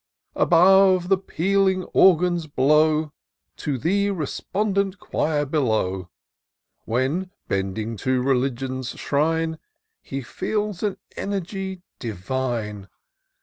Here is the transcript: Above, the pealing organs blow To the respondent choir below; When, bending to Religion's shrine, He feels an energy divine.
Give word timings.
Above, 0.33 1.09
the 1.09 1.17
pealing 1.19 1.83
organs 1.93 2.47
blow 2.47 3.11
To 3.57 3.77
the 3.77 4.09
respondent 4.09 4.97
choir 4.97 5.45
below; 5.45 6.09
When, 6.85 7.29
bending 7.47 7.97
to 7.97 8.19
Religion's 8.23 8.97
shrine, 8.99 9.59
He 10.01 10.23
feels 10.23 10.81
an 10.81 10.97
energy 11.17 11.83
divine. 11.99 12.89